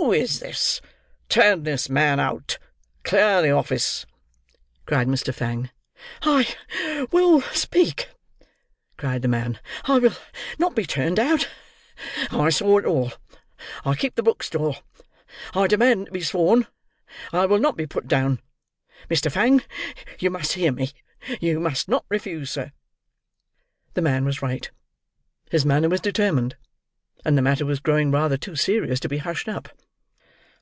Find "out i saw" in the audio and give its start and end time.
11.18-12.78